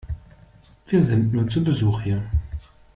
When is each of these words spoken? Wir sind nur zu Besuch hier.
Wir 0.87 0.99
sind 1.03 1.31
nur 1.31 1.47
zu 1.47 1.63
Besuch 1.63 2.01
hier. 2.01 2.23